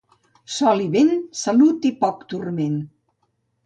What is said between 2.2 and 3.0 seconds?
turment.